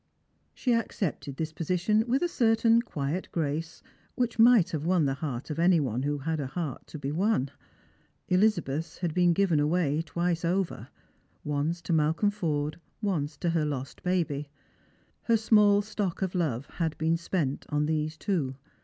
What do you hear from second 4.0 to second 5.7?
which might have won the heart of